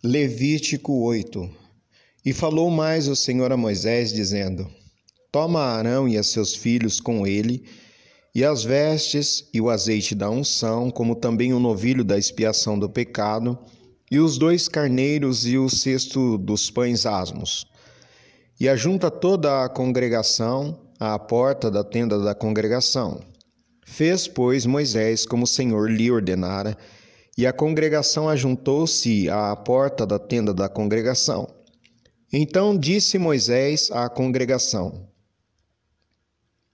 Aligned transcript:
Levítico 0.00 0.92
8 0.92 1.50
E 2.24 2.32
falou 2.32 2.70
mais 2.70 3.08
o 3.08 3.16
Senhor 3.16 3.50
a 3.50 3.56
Moisés, 3.56 4.12
dizendo: 4.12 4.70
Toma 5.32 5.60
Arão 5.60 6.08
e 6.08 6.16
a 6.16 6.22
seus 6.22 6.54
filhos 6.54 7.00
com 7.00 7.26
ele, 7.26 7.64
e 8.32 8.44
as 8.44 8.62
vestes 8.62 9.48
e 9.52 9.60
o 9.60 9.68
azeite 9.68 10.14
da 10.14 10.30
unção, 10.30 10.88
como 10.88 11.16
também 11.16 11.52
o 11.52 11.58
novilho 11.58 12.04
da 12.04 12.16
expiação 12.16 12.78
do 12.78 12.88
pecado, 12.88 13.58
e 14.08 14.20
os 14.20 14.38
dois 14.38 14.68
carneiros 14.68 15.44
e 15.44 15.58
o 15.58 15.68
cesto 15.68 16.38
dos 16.38 16.70
pães 16.70 17.04
asmos. 17.04 17.66
E 18.60 18.68
ajunta 18.68 19.10
toda 19.10 19.64
a 19.64 19.68
congregação 19.68 20.78
à 21.00 21.18
porta 21.18 21.72
da 21.72 21.82
tenda 21.82 22.20
da 22.20 22.36
congregação. 22.36 23.20
Fez, 23.84 24.28
pois, 24.28 24.64
Moisés 24.64 25.26
como 25.26 25.42
o 25.42 25.48
Senhor 25.48 25.90
lhe 25.90 26.08
ordenara, 26.08 26.78
e 27.38 27.46
a 27.46 27.52
congregação 27.52 28.28
ajuntou-se 28.28 29.30
à 29.30 29.54
porta 29.54 30.04
da 30.04 30.18
tenda 30.18 30.52
da 30.52 30.68
congregação. 30.68 31.48
Então 32.32 32.76
disse 32.76 33.16
Moisés 33.16 33.92
à 33.92 34.08
congregação: 34.08 35.08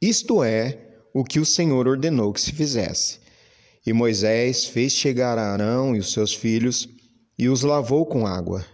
Isto 0.00 0.42
é 0.42 0.78
o 1.12 1.22
que 1.22 1.38
o 1.38 1.44
Senhor 1.44 1.86
ordenou 1.86 2.32
que 2.32 2.40
se 2.40 2.50
fizesse. 2.50 3.20
E 3.86 3.92
Moisés 3.92 4.64
fez 4.64 4.94
chegar 4.94 5.36
a 5.36 5.52
Arão 5.52 5.94
e 5.94 5.98
os 5.98 6.14
seus 6.14 6.32
filhos, 6.32 6.88
e 7.38 7.46
os 7.50 7.60
lavou 7.60 8.06
com 8.06 8.26
água, 8.26 8.64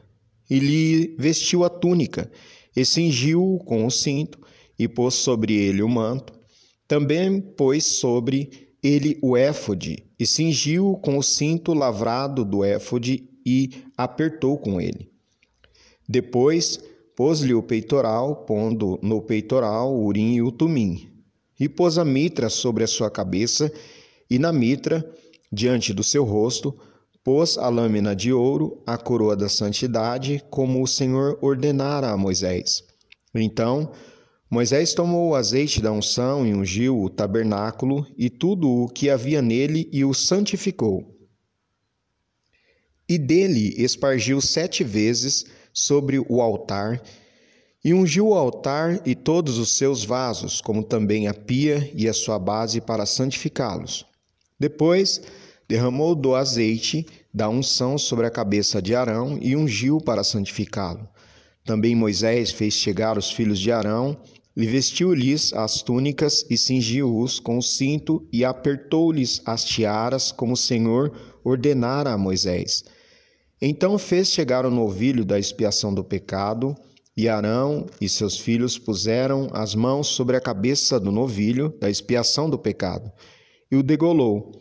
e 0.49 0.61
lhe 0.61 1.17
vestiu 1.19 1.65
a 1.65 1.69
túnica, 1.69 2.31
e 2.77 2.85
cingiu-o 2.85 3.59
com 3.65 3.85
o 3.85 3.91
cinto, 3.91 4.39
e 4.79 4.87
pôs 4.87 5.15
sobre 5.15 5.55
ele 5.55 5.83
o 5.83 5.89
manto. 5.89 6.33
Também 6.87 7.41
pôs 7.41 7.85
sobre 7.85 8.71
ele 8.81 9.19
o 9.21 9.37
éfode, 9.37 10.10
e 10.21 10.27
cingiu 10.27 10.99
com 11.03 11.17
o 11.17 11.23
cinto 11.23 11.73
lavrado 11.73 12.45
do 12.45 12.63
éfode 12.63 13.27
e 13.45 13.71
apertou 13.97 14.59
com 14.59 14.79
ele. 14.79 15.11
Depois 16.07 16.79
pôs-lhe 17.17 17.55
o 17.55 17.63
peitoral, 17.63 18.45
pondo 18.45 18.99
no 19.03 19.23
peitoral 19.23 19.95
o 19.95 20.05
urim 20.05 20.35
e 20.35 20.43
o 20.43 20.53
tumim, 20.53 21.09
e 21.59 21.71
pôs 21.71 21.97
a 21.97 22.05
mitra 22.05 22.51
sobre 22.51 22.85
a 22.85 22.87
sua 22.87 23.11
cabeça, 23.11 23.73
e 24.29 24.39
na 24.39 24.53
mitra, 24.53 25.11
diante 25.51 25.95
do 25.95 26.05
seu 26.05 26.23
rosto, 26.25 26.79
pôs 27.25 27.57
a 27.57 27.69
lâmina 27.71 28.15
de 28.15 28.31
ouro, 28.31 28.83
a 28.87 28.99
coroa 28.99 29.35
da 29.35 29.49
santidade, 29.49 30.45
como 30.51 30.83
o 30.83 30.87
Senhor 30.87 31.39
ordenara 31.41 32.11
a 32.11 32.17
Moisés. 32.17 32.83
Então 33.35 33.93
Moisés 34.51 34.93
tomou 34.95 35.31
o 35.31 35.35
azeite 35.37 35.81
da 35.81 35.93
unção 35.93 36.45
e 36.45 36.53
ungiu 36.53 37.01
o 37.01 37.09
tabernáculo 37.09 38.05
e 38.19 38.29
tudo 38.29 38.69
o 38.69 38.89
que 38.89 39.09
havia 39.09 39.41
nele 39.41 39.89
e 39.93 40.05
o 40.05 40.13
santificou. 40.13 41.17
E 43.09 43.17
dele 43.17 43.73
espargiu 43.81 44.41
sete 44.41 44.83
vezes 44.83 45.47
sobre 45.73 46.19
o 46.19 46.41
altar, 46.41 47.01
e 47.85 47.95
ungiu 47.95 48.29
o 48.29 48.35
altar 48.35 49.01
e 49.07 49.15
todos 49.15 49.57
os 49.57 49.77
seus 49.77 50.05
vasos, 50.05 50.61
como 50.61 50.83
também 50.83 51.29
a 51.29 51.35
pia 51.35 51.89
e 51.95 52.09
a 52.09 52.13
sua 52.13 52.39
base 52.39 52.81
para 52.81 53.07
santificá-los. 53.07 54.05
Depois 54.59 55.23
derramou 55.69 56.13
do 56.13 56.35
azeite 56.35 57.07
da 57.33 57.49
unção 57.49 57.97
sobre 57.97 58.27
a 58.27 58.31
cabeça 58.31 58.83
de 58.83 58.97
Arão 58.97 59.39
e 59.41 59.55
ungiu 59.55 60.01
para 60.01 60.25
santificá-lo. 60.25 61.09
Também 61.65 61.95
Moisés 61.95 62.51
fez 62.51 62.75
chegar 62.75 63.17
os 63.17 63.31
filhos 63.31 63.61
de 63.61 63.71
Arão 63.71 64.21
e 64.57 64.67
vestiu-lhes 64.67 65.53
as 65.53 65.83
túnicas 65.83 66.45
e 66.51 66.57
cingiu-os 66.57 67.39
com 67.39 67.59
o 67.59 67.63
cinto 67.63 68.27
e 68.33 68.45
apertou-lhes 68.45 69.41
as 69.47 69.65
tiaras, 69.65 70.33
como 70.33 70.55
o 70.55 70.57
Senhor 70.57 71.13
ordenara 71.45 72.13
a 72.13 72.19
Moisés. 72.19 72.85
Então 73.63 73.99
fez 73.99 74.29
chegar 74.29 74.65
o 74.67 74.71
novilho 74.71 75.25
da 75.25 75.39
expiação 75.39 75.95
do 75.95 76.03
pecado, 76.03 76.75
e 77.17 77.29
Arão 77.29 77.87
e 78.01 78.09
seus 78.09 78.39
filhos 78.39 78.79
puseram 78.79 79.49
as 79.53 79.75
mãos 79.75 80.07
sobre 80.09 80.37
a 80.37 80.41
cabeça 80.41 80.99
do 80.99 81.13
novilho 81.13 81.75
da 81.79 81.91
expiação 81.91 82.49
do 82.49 82.59
pecado, 82.59 83.11
e 83.71 83.77
o 83.77 83.83
degolou. 83.83 84.53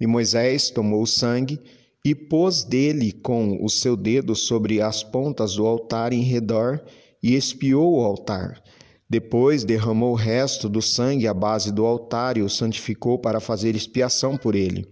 E 0.00 0.06
Moisés 0.06 0.70
tomou 0.70 1.02
o 1.02 1.06
sangue 1.06 1.60
e 2.04 2.14
pôs 2.14 2.64
dele 2.64 3.12
com 3.12 3.62
o 3.62 3.68
seu 3.68 3.96
dedo 3.96 4.34
sobre 4.34 4.80
as 4.80 5.02
pontas 5.02 5.56
do 5.56 5.66
altar 5.66 6.12
em 6.12 6.22
redor 6.22 6.82
e 7.22 7.34
espiou 7.34 7.98
o 7.98 8.04
altar. 8.04 8.62
Depois 9.08 9.62
derramou 9.62 10.12
o 10.12 10.16
resto 10.16 10.68
do 10.68 10.82
sangue 10.82 11.28
à 11.28 11.34
base 11.34 11.72
do 11.72 11.86
altar 11.86 12.36
e 12.36 12.42
o 12.42 12.50
santificou 12.50 13.18
para 13.18 13.38
fazer 13.38 13.76
expiação 13.76 14.36
por 14.36 14.56
ele. 14.56 14.84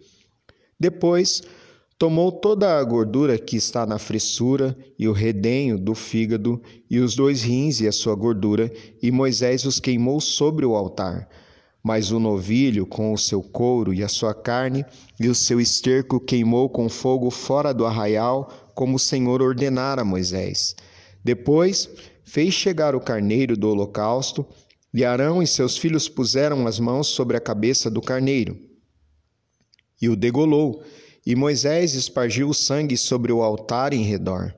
Depois 0.78 1.42
tomou 1.98 2.30
toda 2.30 2.78
a 2.78 2.84
gordura 2.84 3.36
que 3.38 3.56
está 3.56 3.84
na 3.84 3.98
fressura 3.98 4.76
e 4.96 5.08
o 5.08 5.12
redenho 5.12 5.78
do 5.78 5.94
fígado 5.94 6.62
e 6.88 7.00
os 7.00 7.16
dois 7.16 7.42
rins 7.42 7.80
e 7.80 7.88
a 7.88 7.92
sua 7.92 8.14
gordura, 8.14 8.72
e 9.02 9.10
Moisés 9.10 9.64
os 9.64 9.80
queimou 9.80 10.20
sobre 10.20 10.64
o 10.64 10.76
altar. 10.76 11.28
Mas 11.82 12.10
o 12.12 12.20
novilho, 12.20 12.86
com 12.86 13.12
o 13.12 13.18
seu 13.18 13.42
couro 13.42 13.92
e 13.92 14.02
a 14.02 14.08
sua 14.08 14.32
carne, 14.32 14.84
e 15.20 15.28
o 15.28 15.34
seu 15.34 15.60
esterco, 15.60 16.18
queimou 16.18 16.68
com 16.68 16.88
fogo 16.88 17.30
fora 17.30 17.74
do 17.74 17.84
arraial, 17.84 18.50
como 18.74 18.96
o 18.96 18.98
Senhor 18.98 19.42
ordenara 19.42 20.02
a 20.02 20.04
Moisés. 20.04 20.74
Depois 21.22 21.88
fez 22.24 22.54
chegar 22.54 22.94
o 22.96 23.00
carneiro 23.00 23.56
do 23.56 23.68
holocausto, 23.68 24.46
e 24.92 25.04
Arão 25.04 25.42
e 25.42 25.46
seus 25.46 25.76
filhos 25.76 26.08
puseram 26.08 26.66
as 26.66 26.80
mãos 26.80 27.08
sobre 27.08 27.36
a 27.36 27.40
cabeça 27.40 27.90
do 27.90 28.00
carneiro. 28.00 28.58
E 30.00 30.08
o 30.08 30.16
degolou, 30.16 30.82
e 31.26 31.34
Moisés 31.34 31.94
espargiu 31.94 32.48
o 32.48 32.54
sangue 32.54 32.96
sobre 32.96 33.32
o 33.32 33.42
altar 33.42 33.92
em 33.92 34.02
redor. 34.02 34.54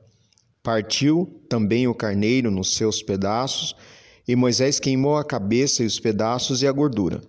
Partiu 0.63 1.43
também 1.49 1.87
o 1.87 1.95
carneiro 1.95 2.51
nos 2.51 2.75
seus 2.75 3.03
pedaços, 3.03 3.75
e 4.27 4.35
Moisés 4.35 4.81
queimou 4.81 5.17
a 5.17 5.25
cabeça 5.25 5.83
e 5.83 5.87
os 5.87 6.01
pedaços 6.01 6.63
e 6.63 6.67
a 6.67 6.73
gordura. 6.73 7.23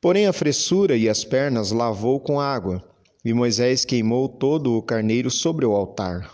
Porém, 0.00 0.26
a 0.26 0.32
fressura 0.32 0.96
e 0.96 1.08
as 1.08 1.24
pernas 1.24 1.72
lavou 1.72 2.20
com 2.20 2.38
água, 2.38 2.84
e 3.24 3.32
Moisés 3.32 3.84
queimou 3.84 4.28
todo 4.28 4.76
o 4.76 4.82
carneiro 4.82 5.30
sobre 5.30 5.64
o 5.64 5.72
altar. 5.72 6.30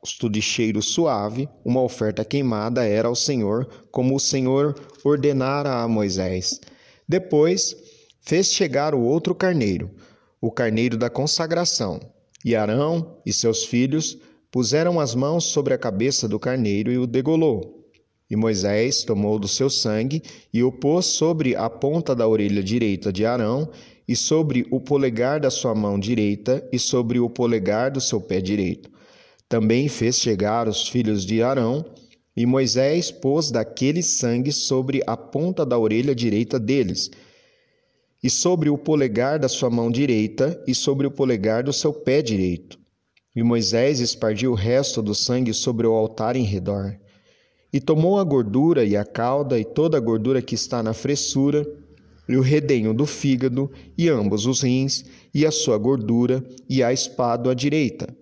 O 0.00 0.06
local 0.06 0.12
holocausto 0.16 0.30
de 0.30 0.40
cheiro 0.40 0.80
suave, 0.80 1.48
uma 1.62 1.82
oferta 1.82 2.24
queimada 2.24 2.86
era 2.86 3.08
ao 3.08 3.14
Senhor, 3.14 3.68
como 3.90 4.16
o 4.16 4.20
Senhor 4.20 4.74
ordenara 5.04 5.82
a 5.82 5.86
Moisés. 5.88 6.58
Depois 7.06 7.76
fez 8.22 8.50
chegar 8.50 8.94
o 8.94 9.02
outro 9.02 9.34
carneiro, 9.34 9.90
o 10.40 10.50
carneiro 10.50 10.96
da 10.96 11.10
consagração. 11.10 12.00
E 12.42 12.56
Arão 12.56 13.18
e 13.26 13.32
seus 13.32 13.64
filhos 13.66 14.16
puseram 14.50 14.98
as 14.98 15.14
mãos 15.14 15.44
sobre 15.44 15.74
a 15.74 15.78
cabeça 15.78 16.26
do 16.26 16.38
carneiro 16.38 16.90
e 16.90 16.96
o 16.96 17.06
degolou. 17.06 17.86
E 18.30 18.36
Moisés 18.36 19.04
tomou 19.04 19.38
do 19.38 19.48
seu 19.48 19.68
sangue 19.68 20.22
e 20.50 20.62
o 20.62 20.72
pôs 20.72 21.04
sobre 21.04 21.54
a 21.54 21.68
ponta 21.68 22.14
da 22.14 22.26
orelha 22.26 22.62
direita 22.62 23.12
de 23.12 23.26
Arão, 23.26 23.68
e 24.08 24.16
sobre 24.16 24.66
o 24.70 24.80
polegar 24.80 25.38
da 25.38 25.50
sua 25.50 25.74
mão 25.74 25.98
direita, 25.98 26.66
e 26.72 26.78
sobre 26.78 27.20
o 27.20 27.28
polegar 27.28 27.90
do 27.90 28.00
seu 28.00 28.20
pé 28.20 28.40
direito. 28.40 28.90
Também 29.50 29.88
fez 29.88 30.20
chegar 30.20 30.68
os 30.68 30.86
filhos 30.86 31.26
de 31.26 31.42
Arão, 31.42 31.84
e 32.36 32.46
Moisés 32.46 33.10
pôs 33.10 33.50
daquele 33.50 34.00
sangue 34.00 34.52
sobre 34.52 35.02
a 35.08 35.16
ponta 35.16 35.66
da 35.66 35.76
orelha 35.76 36.14
direita 36.14 36.56
deles, 36.56 37.10
e 38.22 38.30
sobre 38.30 38.70
o 38.70 38.78
polegar 38.78 39.40
da 39.40 39.48
sua 39.48 39.68
mão 39.68 39.90
direita, 39.90 40.62
e 40.68 40.74
sobre 40.74 41.04
o 41.04 41.10
polegar 41.10 41.64
do 41.64 41.72
seu 41.72 41.92
pé 41.92 42.22
direito. 42.22 42.78
E 43.34 43.42
Moisés 43.42 43.98
espargiu 43.98 44.52
o 44.52 44.54
resto 44.54 45.02
do 45.02 45.16
sangue 45.16 45.52
sobre 45.52 45.84
o 45.84 45.94
altar 45.94 46.36
em 46.36 46.44
redor. 46.44 46.96
E 47.72 47.80
tomou 47.80 48.20
a 48.20 48.24
gordura 48.24 48.84
e 48.84 48.96
a 48.96 49.04
cauda, 49.04 49.58
e 49.58 49.64
toda 49.64 49.96
a 49.96 50.00
gordura 50.00 50.40
que 50.40 50.54
está 50.54 50.80
na 50.80 50.94
fressura, 50.94 51.66
e 52.28 52.36
o 52.36 52.40
redenho 52.40 52.94
do 52.94 53.04
fígado, 53.04 53.68
e 53.98 54.08
ambos 54.08 54.46
os 54.46 54.62
rins, 54.62 55.04
e 55.34 55.44
a 55.44 55.50
sua 55.50 55.76
gordura, 55.76 56.40
e 56.68 56.84
a 56.84 56.92
espada 56.92 57.50
à 57.50 57.54
direita 57.54 58.19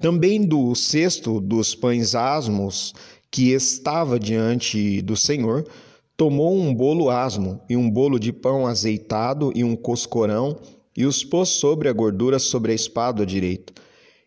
também 0.00 0.46
do 0.46 0.74
cesto 0.74 1.40
dos 1.40 1.74
pães 1.74 2.14
asmos 2.14 2.94
que 3.30 3.52
estava 3.52 4.18
diante 4.18 5.02
do 5.02 5.14
Senhor, 5.14 5.64
tomou 6.16 6.56
um 6.56 6.74
bolo 6.74 7.10
asmo 7.10 7.60
e 7.68 7.76
um 7.76 7.88
bolo 7.88 8.18
de 8.18 8.32
pão 8.32 8.66
azeitado 8.66 9.52
e 9.54 9.62
um 9.62 9.76
coscorão 9.76 10.58
e 10.96 11.04
os 11.04 11.22
pôs 11.22 11.50
sobre 11.50 11.88
a 11.88 11.92
gordura 11.92 12.38
sobre 12.38 12.72
a 12.72 12.74
espada 12.74 13.26
direita. 13.26 13.74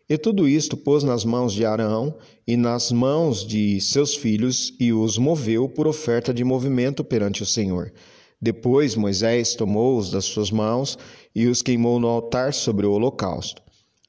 E 0.08 0.16
tudo 0.16 0.48
isto 0.48 0.76
pôs 0.76 1.02
nas 1.02 1.24
mãos 1.24 1.52
de 1.52 1.64
Arão 1.64 2.14
e 2.46 2.56
nas 2.56 2.92
mãos 2.92 3.44
de 3.44 3.80
seus 3.80 4.14
filhos 4.14 4.74
e 4.78 4.92
os 4.92 5.18
moveu 5.18 5.68
por 5.68 5.88
oferta 5.88 6.32
de 6.32 6.44
movimento 6.44 7.02
perante 7.02 7.42
o 7.42 7.46
Senhor. 7.46 7.92
Depois 8.40 8.94
Moisés 8.94 9.54
tomou-os 9.54 10.10
das 10.10 10.26
suas 10.26 10.50
mãos 10.50 10.98
e 11.34 11.46
os 11.46 11.62
queimou 11.62 11.98
no 11.98 12.06
altar 12.06 12.52
sobre 12.52 12.86
o 12.86 12.92
holocausto. 12.92 13.62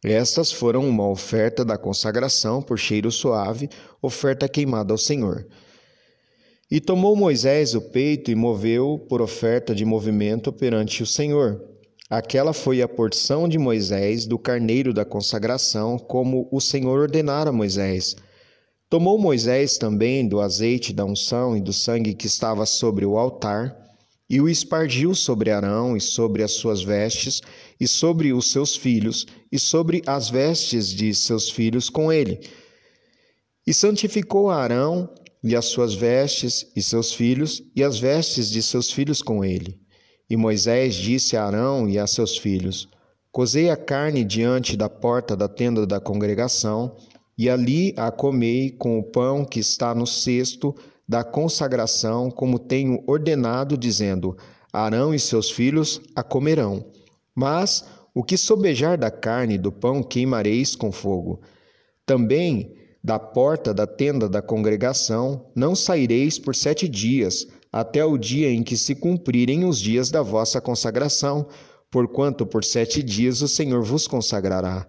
Estas 0.03 0.51
foram 0.51 0.87
uma 0.87 1.09
oferta 1.09 1.65
da 1.65 1.77
consagração 1.77 2.61
por 2.61 2.77
cheiro 2.77 3.11
suave, 3.11 3.69
oferta 4.01 4.47
queimada 4.47 4.93
ao 4.93 4.97
Senhor. 4.97 5.47
E 6.69 6.81
tomou 6.81 7.15
Moisés 7.15 7.75
o 7.75 7.81
peito 7.81 8.31
e 8.31 8.35
moveu 8.35 8.99
por 9.07 9.21
oferta 9.21 9.73
de 9.73 9.85
movimento 9.85 10.51
perante 10.51 11.03
o 11.03 11.05
Senhor. 11.05 11.61
Aquela 12.09 12.53
foi 12.53 12.81
a 12.81 12.87
porção 12.87 13.47
de 13.47 13.57
Moisés 13.57 14.25
do 14.25 14.37
carneiro 14.37 14.93
da 14.93 15.03
consagração, 15.03 15.97
como 15.97 16.47
o 16.51 16.59
Senhor 16.59 16.99
ordenara 16.99 17.49
a 17.49 17.53
Moisés. 17.53 18.15
Tomou 18.89 19.17
Moisés 19.17 19.77
também 19.77 20.27
do 20.27 20.39
azeite 20.39 20.93
da 20.93 21.03
unção 21.03 21.57
e 21.57 21.61
do 21.61 21.73
sangue 21.73 22.13
que 22.13 22.27
estava 22.27 22.65
sobre 22.65 23.05
o 23.05 23.17
altar, 23.17 23.84
e 24.29 24.41
o 24.41 24.49
espargiu 24.49 25.13
sobre 25.13 25.51
Arão 25.51 25.95
e 25.95 26.01
sobre 26.01 26.41
as 26.41 26.53
suas 26.53 26.81
vestes, 26.81 27.41
e 27.79 27.87
sobre 27.87 28.33
os 28.33 28.51
seus 28.51 28.75
filhos, 28.75 29.25
e 29.51 29.59
sobre 29.59 30.01
as 30.07 30.29
vestes 30.29 30.89
de 30.89 31.13
seus 31.13 31.49
filhos 31.49 31.89
com 31.89 32.11
ele. 32.11 32.39
E 33.67 33.73
santificou 33.73 34.49
Arão 34.49 35.09
e 35.43 35.55
as 35.55 35.65
suas 35.65 35.93
vestes, 35.93 36.71
e 36.75 36.81
seus 36.81 37.13
filhos, 37.13 37.61
e 37.75 37.83
as 37.83 37.99
vestes 37.99 38.49
de 38.49 38.63
seus 38.63 38.91
filhos 38.91 39.21
com 39.21 39.45
ele. 39.45 39.79
E 40.27 40.35
Moisés 40.35 40.95
disse 40.95 41.37
a 41.37 41.45
Arão 41.45 41.87
e 41.87 41.99
a 41.99 42.07
seus 42.07 42.35
filhos: 42.35 42.89
Cozei 43.31 43.69
a 43.69 43.77
carne 43.77 44.23
diante 44.23 44.75
da 44.75 44.89
porta 44.89 45.35
da 45.35 45.47
tenda 45.47 45.85
da 45.85 45.99
congregação, 45.99 46.95
e 47.37 47.47
ali 47.47 47.93
a 47.95 48.09
comei 48.09 48.71
com 48.71 48.97
o 48.97 49.03
pão 49.03 49.45
que 49.45 49.59
está 49.59 49.93
no 49.93 50.07
cesto 50.07 50.75
da 51.07 51.23
consagração, 51.23 52.31
como 52.31 52.59
tenho 52.59 53.03
ordenado, 53.07 53.77
dizendo: 53.77 54.37
Arão 54.73 55.13
e 55.13 55.19
seus 55.19 55.49
filhos 55.49 56.01
a 56.15 56.23
comerão. 56.23 56.85
Mas 57.33 57.85
o 58.13 58.23
que 58.23 58.37
sobejar 58.37 58.97
da 58.97 59.11
carne 59.11 59.55
e 59.55 59.59
do 59.59 59.71
pão 59.71 60.01
queimareis 60.01 60.75
com 60.75 60.91
fogo. 60.91 61.41
Também 62.05 62.73
da 63.03 63.19
porta 63.19 63.73
da 63.73 63.85
tenda 63.85 64.27
da 64.27 64.41
congregação 64.41 65.45
não 65.55 65.75
saireis 65.75 66.39
por 66.39 66.55
sete 66.55 66.87
dias, 66.87 67.45
até 67.71 68.03
o 68.03 68.17
dia 68.17 68.49
em 68.49 68.63
que 68.63 68.77
se 68.77 68.95
cumprirem 68.95 69.65
os 69.65 69.79
dias 69.79 70.09
da 70.09 70.21
vossa 70.21 70.61
consagração, 70.61 71.47
porquanto 71.91 72.45
por 72.45 72.63
sete 72.63 73.03
dias 73.03 73.41
o 73.41 73.47
Senhor 73.47 73.83
vos 73.83 74.07
consagrará. 74.07 74.87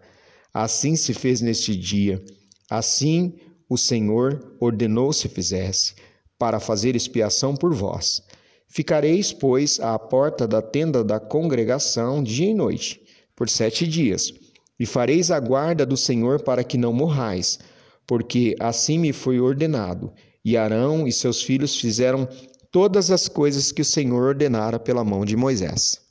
Assim 0.55 0.97
se 0.97 1.13
fez 1.13 1.41
neste 1.41 1.77
dia. 1.77 2.23
Assim 2.71 3.35
o 3.69 3.77
Senhor 3.77 4.57
ordenou 4.61 5.13
se 5.13 5.29
fizesse, 5.29 5.95
para 6.39 6.61
fazer 6.61 6.95
expiação 6.95 7.55
por 7.55 7.75
vós. 7.75 8.23
Ficareis, 8.69 9.33
pois, 9.33 9.81
à 9.81 9.99
porta 9.99 10.47
da 10.47 10.61
tenda 10.61 11.03
da 11.03 11.19
congregação 11.19 12.23
dia 12.23 12.51
e 12.51 12.55
noite, 12.55 13.01
por 13.35 13.49
sete 13.49 13.87
dias, 13.87 14.33
e 14.79 14.85
fareis 14.85 15.31
a 15.31 15.41
guarda 15.41 15.87
do 15.87 15.97
Senhor 15.97 16.43
para 16.43 16.63
que 16.63 16.77
não 16.77 16.93
morrais, 16.93 17.59
porque 18.07 18.55
assim 18.61 18.99
me 18.99 19.13
foi 19.13 19.41
ordenado. 19.41 20.13
E 20.45 20.57
Arão 20.57 21.09
e 21.09 21.13
seus 21.13 21.43
filhos 21.43 21.77
fizeram 21.77 22.29
todas 22.71 23.11
as 23.11 23.27
coisas 23.27 23.73
que 23.73 23.83
o 23.83 23.85
Senhor 23.85 24.23
ordenara 24.23 24.79
pela 24.79 25.03
mão 25.03 25.25
de 25.25 25.37
Moisés. 25.37 26.06